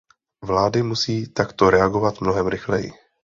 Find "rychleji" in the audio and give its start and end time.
2.47-2.91